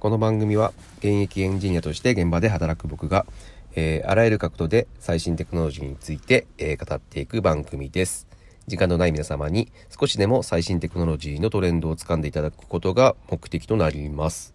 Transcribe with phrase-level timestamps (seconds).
[0.00, 3.26] この番組は現役エンジニアとして現場で働く僕が、
[3.74, 8.26] えー、あらゆる角度で最新テクノロジーについて、えー、語っていく番組です。
[8.66, 14.54] 時間のない皆様に少しでも最新テクノロジーのトレンドをつかんでいただくことが目的となります。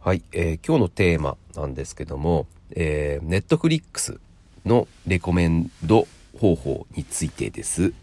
[0.00, 4.20] はい、えー、今日のテーマなんですけども、えー、ネットフリックス
[4.66, 6.06] のレコメンド
[6.38, 7.94] 方法についてです。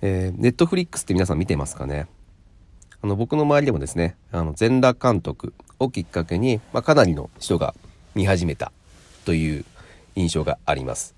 [0.00, 2.06] えー、ネットフリックスって皆さん見てますかね？
[3.02, 7.74] あの僕の周りでもですね、あの全裸監督をきっかけに、まあ、かなりの人が
[8.14, 8.72] 見始めた
[9.24, 9.64] という
[10.14, 11.14] 印象があります。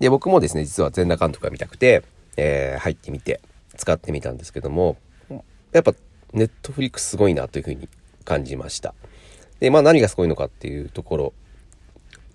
[0.00, 2.02] で、僕もですね、実は全裸監督が見たくて、
[2.36, 3.40] えー、入ってみて
[3.76, 4.96] 使ってみたんですけども、
[5.72, 5.94] やっぱ
[6.32, 7.88] ネットフリックスすごいなというふうに
[8.24, 8.94] 感じました。
[9.60, 11.32] で、まあ何がすごいのかっていうところ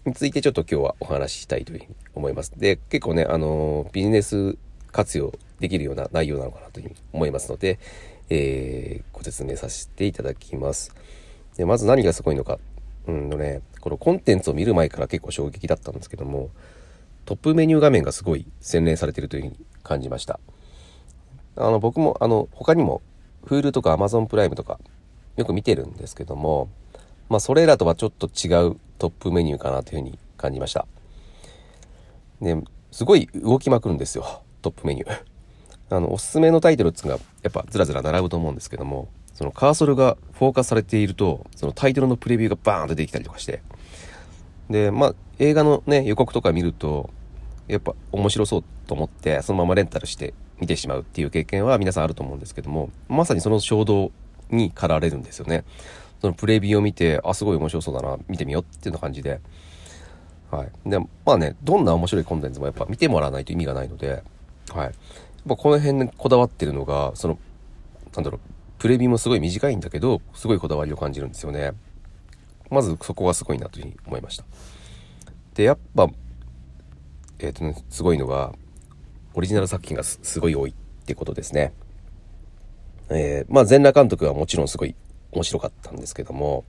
[0.05, 2.51] についてちょっと今日はお話ししたいというふうに思います。
[2.57, 4.57] で、結構ね、あの、ビジネス
[4.91, 7.79] 活用できるような内容なのかなというふうに思いますので、
[8.29, 10.93] えー、ご説明させていただきます。
[11.57, 12.59] で、まず何がすごいのか。
[13.07, 16.49] うんとね、このコンテンツを見る前から結構衝撃だったんですけども、
[17.25, 20.39] トップメニュー画面がすごい洗練されてるというふうに感じました。
[21.55, 23.01] あの、僕も、あの、他にも、
[23.45, 24.79] Hulu とか Amazon プライムとか、
[25.35, 26.69] よく見てるんですけども、
[27.29, 30.85] まあ、それらとはちょっと違うトップメニューかなというふうに感じました。
[32.41, 32.55] で、
[32.91, 35.21] すごい動きまくるんですよ、トップメニュー。
[35.89, 43.61] あの、おすすめのタイトルっていうのが、やっぱずらずら並ぶと思うんですけども、そのカーソルがフォーカスされていると、そのタイトルのプレビューがバーンと出てきたりとかして、
[44.67, 47.11] で、まあ、映画のね、予告とか見ると、
[47.67, 54.11] やっぱ面白そうと思って、そのままレンタルして見てしまうっていう経験は皆さんあると思うんですけども、まさにその衝動
[54.49, 55.65] に駆られるんですよね。
[56.19, 59.39] そのプレビューを見て、あ、すごい面白そうだな、見てみようっていうような感じで。
[60.49, 60.89] はい。
[60.89, 64.23] で、まあね、どんな面白いコンテンツもやっぱ見てもらわないと意味がないので、
[64.73, 64.85] はい。
[64.85, 64.93] やっ
[65.47, 67.37] ぱこの辺にこだわってるのが、その、
[68.15, 68.39] なんだろう、
[68.79, 71.71] プレビもすごい短いんだけど、すごいこだわりを感じるんですよね。
[72.69, 74.45] まずそこがすごいなというふうに思いました。
[75.55, 76.07] で、やっぱ、
[77.39, 78.53] えっ、ー、とね、すごいのが、
[79.33, 80.73] オリジナル作品がすごい多いっ
[81.05, 81.73] てことですね。
[83.09, 84.95] えー、まあ、全裸監督はもちろんすごい
[85.31, 86.65] 面白かったんですけども、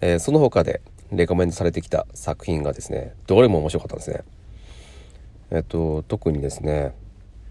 [0.00, 4.22] えー、その他でレコメンドされてきた作品がですね、どれも面白かったんですね。
[5.50, 6.94] えっ、と、特にですね、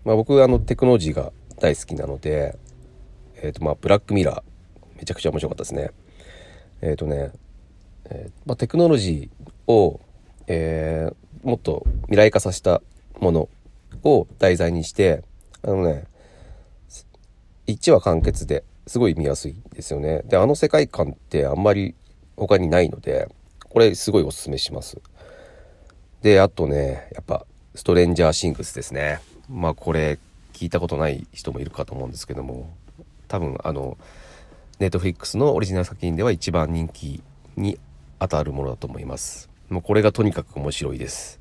[0.04, 2.58] まあ僕あのテクノロジーが大好きなので、
[3.41, 5.91] えっ、ー、と、まあ、ブラックミラー、めちゃくちゃ面白かったですね。
[6.81, 7.31] えっ、ー、とね、
[8.06, 10.00] えー、まあ、テクノロジーを、
[10.47, 12.81] えー、もっと未来化させた
[13.19, 13.50] もの
[14.03, 15.24] を題材にして、
[15.63, 16.06] あのね、
[17.68, 20.22] 1話完結ですごい見やすいですよね。
[20.25, 21.96] で、あの世界観ってあんまり
[22.35, 23.29] 他にないので、
[23.69, 25.02] これすごいおすすめします。
[26.22, 29.22] で、あとね、やっぱ、ストレンジャーシングスですね。
[29.50, 30.19] まあこれ、
[30.53, 32.69] 聞いたことない人もいるかと思うんですけども、
[33.31, 33.97] 多分あの
[34.80, 37.24] ネットフリックスのオリジナル作品では一番人気
[37.56, 37.80] に
[38.19, 39.50] 当たるものだと思います。
[39.69, 41.40] もうこれがとにかく面白いです。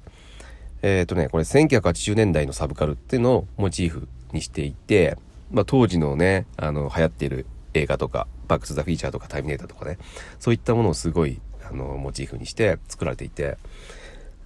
[0.82, 5.18] えっ、ー、とねこれ1980年代のサブカルっていうのをモチーフにしていて、
[5.50, 9.98] まあ、当時のねあの流行っている映画とかバック・トゥ・ザ・フィーチャーとかタイミネーターとかね
[10.38, 13.58] そういったものをすごいあのモチーフにして作られていて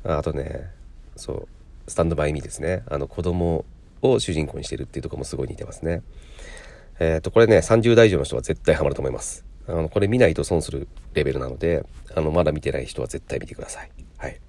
[0.03, 0.71] あとね
[1.16, 1.49] そう
[1.91, 2.84] スタンドバイミーですね。
[2.88, 3.66] あの子供
[4.00, 6.03] を主人公にしてるっていうとこもすごい似てますね。
[6.99, 9.44] えっ、ー、と、これね、30代以上の人は絶対ハマると思います。
[9.66, 11.84] あの、これ見ないと損するレベルなので、
[12.15, 13.91] あの、まだ見てない人は絶対見てください。
[14.19, 14.41] はい。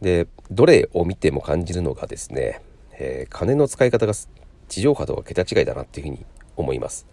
[0.00, 2.60] で、どれを見ても感じるのがですね、
[2.98, 4.14] えー、金の使い方が
[4.68, 6.24] 地上波とは桁違いだなっていうふうに
[6.56, 7.06] 思います。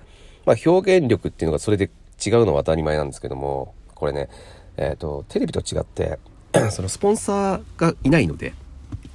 [0.45, 1.91] まあ、表現力っていうのがそれで
[2.25, 4.29] 違うのは当たり前なんですけども、これね、
[4.77, 6.19] えっ、ー、と、テレビと違って、
[6.71, 8.53] そのスポンサーがいないので、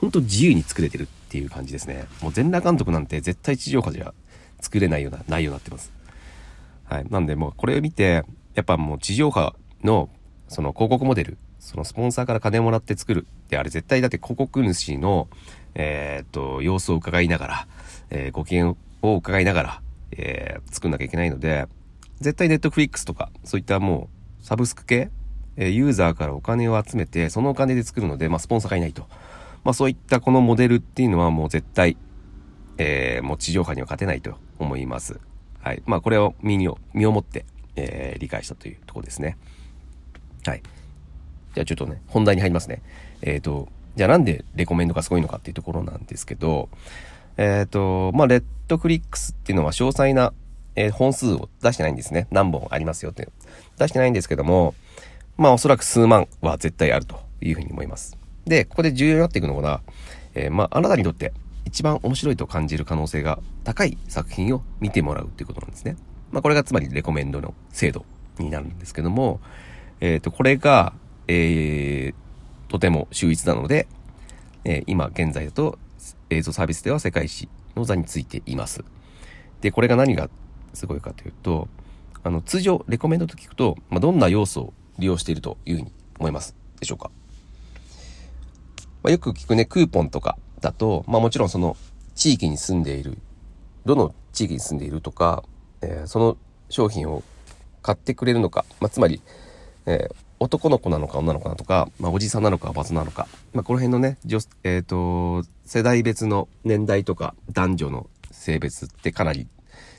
[0.00, 2.04] 本当自由に作れてるっていう感じですね。
[2.20, 4.14] もう全裸監督なんて絶対地上波じゃ
[4.64, 5.92] 作れないような内容になってます。
[6.84, 7.06] はい。
[7.10, 10.08] なんでもうこれを見て、やっぱもう地上波の
[10.48, 15.28] その広告モデル、そのスポンサーから金もらって作るってあれ絶対だって広告主の、
[15.74, 17.66] えー、っと、様子を伺いながら、
[18.10, 19.82] えー、ご機嫌を伺いながら、
[20.12, 21.66] えー、作んなきゃいけないので、
[22.20, 24.08] 絶対ネットフリックスとか、そういったも
[24.42, 25.10] うサブスク系、
[25.56, 29.06] えユーザーからお金を集めて、そのお金で作るので、まあ、スポンサーがいないと。
[29.62, 31.96] まあ、そういったこのモデルっていうのはもう絶対、
[32.78, 35.20] えー、もう地上波には勝てないと思います。
[35.60, 35.82] はい。
[35.86, 39.38] まあ、これを身に身をもって、えー、理解したというとこですね。
[40.44, 40.62] はい。
[41.54, 42.82] じゃあちょっとね、本題に入りますね。
[43.22, 46.68] えっ、ー、と、じゃあなんでレコメンドがすごいのかっていうところなんですけど、
[47.36, 50.32] えっ、ー、と、まあ、レッドフリックスっていうのは詳細な、
[50.76, 52.26] えー、本数を出してないんですね。
[52.30, 53.28] 何本ありますよって。
[53.78, 54.74] 出してないんですけども、
[55.36, 58.16] まあ、おそらく数万は絶対あるというふうに思います。
[58.46, 59.80] で、ここで重要になっていくのが、
[60.34, 61.32] えー、まあ、あなたにとって
[61.64, 65.96] 一番面白いと感じる可能性が高い作品を見てもらうっていうことなんですね。
[66.30, 68.04] まあこれがつまりレコメンドの精度
[68.38, 69.40] になるんですけども、
[70.00, 70.92] えっ、ー、と、これが、
[71.28, 73.86] えー、とても秀逸なので、
[74.64, 75.78] えー、今現在だと
[76.30, 78.84] 映像サービスでは世界史の座についています。
[79.60, 80.28] で、これが何が
[80.74, 81.68] すごいかというと、
[82.22, 87.10] あの、通常、レコメンドと聞くと、まあ、どんな要素を利用しているというふうに思いますでしょうか。
[89.02, 91.76] まあ、よく聞くね、クーポンとかだと、まあもちろんその
[92.14, 93.18] 地域に住んでいる、
[93.84, 95.44] どの地域に住んでいるとか、
[95.82, 96.36] えー、その
[96.70, 97.22] 商品を
[97.82, 99.20] 買ってくれるのか、まあ、つまり、
[99.84, 109.46] えー、男の子なのか女の子なのか、まあ、おじさんなのかおばさんなのか、まあ、この辺のね、えっ、ー、と、世代別の年代とか男女の性別ってかなり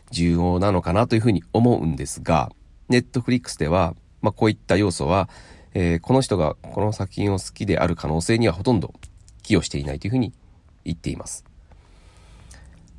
[0.10, 2.52] 重要なのかなというふうに思うんですが、
[2.90, 5.30] ネットフリックスでは、まあ、こういった要素は、
[5.76, 8.94] えー、この人がこの作品を好きである可能性にはほとんど
[9.44, 10.34] 寄与していないというふうに
[10.86, 11.44] 言っています。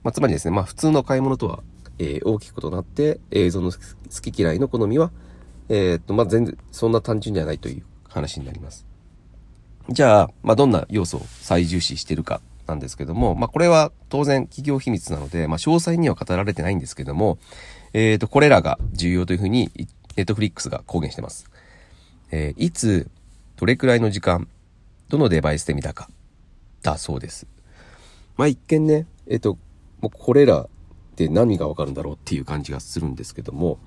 [0.03, 1.63] まあ、つまりですね、まあ、普通の買い物とは、
[1.99, 5.11] えー、大きく異なって映像の好き嫌いの好みは、
[5.69, 8.87] えー、っと、まあ、全然そんな単純じゃないという話になります。
[9.89, 17.39] じゃあ、まあ、どんな要素を最重視してるかなんですけども、まあ、これは当然企業秘密なので、まあ、詳細には語られてないんですけども、
[17.93, 19.71] えっ、と、これらが重要というふうに、
[20.17, 21.51] ネットフリックスが公言してます。
[22.31, 23.11] えー、いつ、
[23.57, 24.49] どれくらいの時間、
[25.09, 26.11] どのデバイスで見たか、
[26.83, 27.47] だそうです。
[28.37, 29.59] まあ、一見ね、えっ、と、
[30.01, 30.69] もうこれら
[31.17, 33.79] で何がわかるんだろうっていう感じがするんですけども、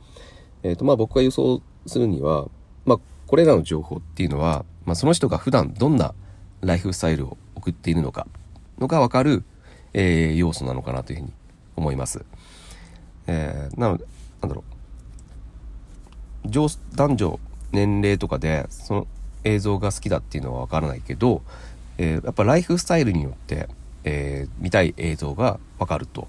[0.63, 2.47] えっ、と、まあ、僕が予想するには、
[2.85, 6.13] まあ、これらの情報っていうのは、まあ、その人が普段どんな
[6.61, 8.27] ライフスタイルを送っているのか
[8.79, 9.43] のがわかる、
[9.93, 11.33] えー、要素なのかなというふうに
[11.75, 12.25] 思います。
[13.27, 14.05] えー、なので、
[14.41, 14.69] なんだろう。
[16.95, 17.39] 男女、
[17.71, 19.07] 年齢とかで、その
[19.43, 21.43] 映像が好きだっていうのはわからないけど、
[21.97, 23.67] えー、やっぱライフスタイルによって、
[24.03, 26.27] えー、見たい映像がわかると。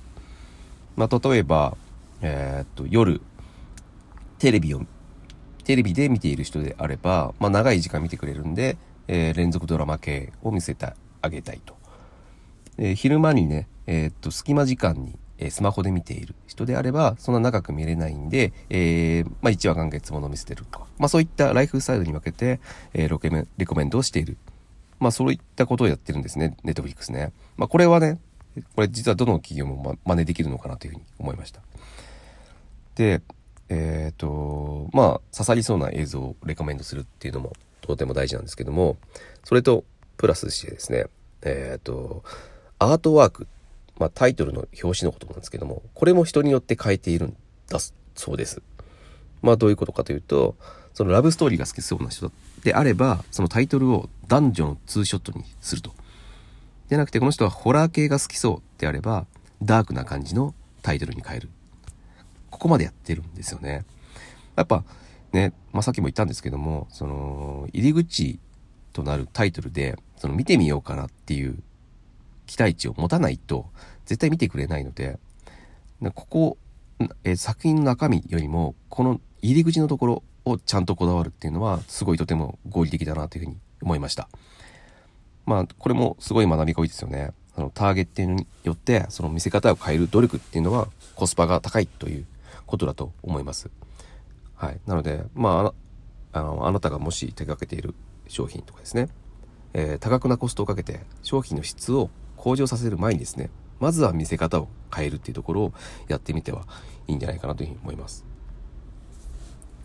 [0.97, 1.77] まあ、例えば、
[2.23, 3.21] えー、っと、夜、
[4.39, 4.83] テレビを、
[5.65, 8.77] テレビで見ている人であれば、まあ、長い時間見てくれるんで、
[9.09, 11.77] えー、連続ドラマ系を見せてあげたいと。
[12.79, 22.61] えー、昼間にね、え、っと、隙間時間に、えスマホで見ている人であれば、そんな長く見れないんで、えー、まあ、1話完結もの見せてるとか、まあ、そういったライフスタイルに分けて、
[22.93, 24.37] えー、ロケメレコメンドをしている。
[25.01, 27.33] まあ、そういったことをやってるんですね、ネットフリックスね。
[27.57, 28.21] まあ、これはね、
[28.77, 31.61] これ実はどの企業も、真似できるのかなというふうに思いました。
[32.95, 33.23] で、
[33.71, 38.99] えっ、ー、と、まあ、刺さりそうな映像をレコメンドするっていうのもとても大事なんですけども、
[39.45, 39.85] それと
[40.17, 41.07] プラスしてですね、
[41.43, 42.23] えっ、ー、と、
[42.79, 43.47] アートワーク、
[43.99, 47.37] まあ、タイトルの表紙のことなんですけども、これも人によって変えているん
[47.69, 47.79] だ
[48.15, 48.63] そうです。
[49.43, 50.57] まあ、どういうことかというと、
[50.95, 52.31] そのラブストーリーが好きそうな人
[52.63, 55.93] であれば、そのタイトルを男女のツーショットにすると。
[56.89, 59.27] でなくて、この人はホラー系が好きそうであれば、
[59.63, 61.49] ダークな感じのタイトルに変える。
[62.51, 63.85] ここまでやってるんですよね。
[64.57, 64.85] やっぱ
[65.33, 68.39] ね、まあ、さっきも言ったんですけども、その、入り口
[68.93, 71.63] となるタイトルで、その見てみようかなっていう
[72.47, 73.67] 期待値を持たないと
[74.07, 75.19] 絶対見てくれないので、
[76.15, 76.59] ここ、
[77.25, 84.29] え作品の中身よりも、この入り口のところをちゃんとこだわるっていうのは、すごいとても合理的だなというふうに思いました。
[85.47, 87.33] まあ、これもすごい学びが多いですよね。
[87.57, 92.27] あの、ターゲットによって、その見せ方を変える努力っていうのは、コスパが高いという
[92.67, 93.71] ことだと思います。
[94.55, 94.81] はい。
[94.87, 95.73] なので、ま
[96.33, 97.95] あ、あの、あなたがもし手掛けている
[98.29, 99.09] 商品とかですね、
[99.73, 105.73] えー、多額なコストをかけて商品の質を向上させる前にですね、まずは見せ方を変えるっていうところを
[106.09, 106.65] やってみては
[107.07, 108.30] いいんじゃないかなというふうに思います。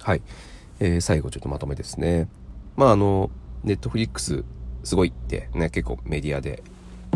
[0.06, 0.22] はい。
[0.80, 2.30] えー、最後ちょっとまとめですね。
[2.76, 3.32] まああの、
[3.64, 4.44] ネットフリックス
[4.84, 6.62] すごいってね、結構メディアで、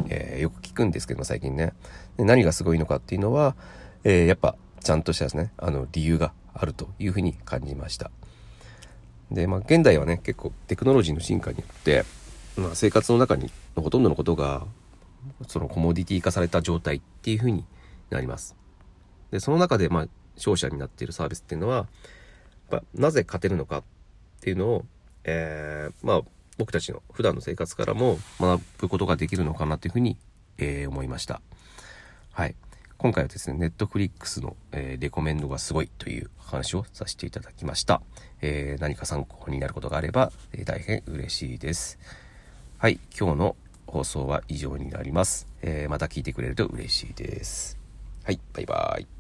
[0.08, 1.74] えー、よく聞くんですけども最近ね。
[2.18, 3.56] 何がすごいのかっていうのは、
[4.04, 8.10] えー、やっぱちゃんとしたですね、あの理由があるというふうに感じました。
[9.30, 12.06] で、まあ現代はね、結構テクノロジーの進化によって、
[12.58, 14.66] まあ、生活の中にのほとんどのことが
[15.48, 17.66] そのコモディティ化された状態っていう風に
[18.10, 18.56] なります。
[19.30, 21.86] で、その中で、まあ、勝者になっているサービスっていうのは、
[22.70, 23.84] ぱなぜ勝てるのかっ
[24.42, 24.86] ていうのを、
[25.24, 26.22] えー、まあ、
[26.58, 30.18] 僕たちの普段の生活からも学ぶことができるのかなというふうに、
[30.58, 31.42] えー、思いました。
[32.32, 32.56] はい。
[32.98, 38.02] 今回はですね、ネットフリックスの、えー、レコメンドがすごいという話をさせていただきました。
[38.42, 41.98] えー、何か参考になることがあれば、えー、大変嬉しいです。
[42.78, 43.56] はい、今日の
[43.88, 45.48] 放送は以上になります。
[45.62, 47.78] え、また聞いてくれると嬉しいです。
[48.24, 49.19] はい、バイバーイ。